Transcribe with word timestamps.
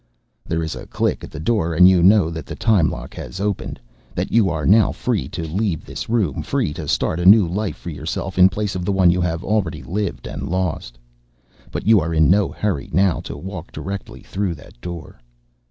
There 0.47 0.63
is 0.63 0.73
a 0.73 0.87
click 0.87 1.23
at 1.23 1.29
the 1.29 1.39
door 1.39 1.75
and 1.75 1.87
you 1.87 2.01
know 2.01 2.31
that 2.31 2.47
the 2.47 2.55
time 2.55 2.89
lock 2.89 3.13
has 3.13 3.39
opened, 3.39 3.79
that 4.15 4.31
you 4.31 4.49
are 4.49 4.65
now 4.65 4.91
free 4.91 5.29
to 5.29 5.43
leave 5.47 5.85
this 5.85 6.09
room, 6.09 6.41
free 6.41 6.73
to 6.73 6.87
start 6.87 7.19
a 7.19 7.25
new 7.27 7.47
life 7.47 7.75
for 7.77 7.91
yourself 7.91 8.39
in 8.39 8.49
place 8.49 8.73
of 8.73 8.83
the 8.83 8.91
one 8.91 9.11
you 9.11 9.21
have 9.21 9.43
already 9.43 9.83
lived 9.83 10.25
and 10.25 10.49
lost. 10.49 10.97
But 11.69 11.85
you 11.85 11.99
are 12.01 12.15
in 12.15 12.31
no 12.31 12.49
hurry 12.49 12.89
now 12.91 13.19
to 13.19 13.37
walk 13.37 13.71
directly 13.71 14.21
through 14.21 14.55
that 14.55 14.81
door. 14.81 15.21